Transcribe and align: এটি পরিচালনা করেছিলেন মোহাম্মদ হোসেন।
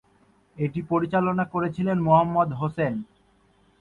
এটি 0.57 0.81
পরিচালনা 0.91 1.43
করেছিলেন 1.53 1.97
মোহাম্মদ 2.01 2.49
হোসেন। 2.53 2.93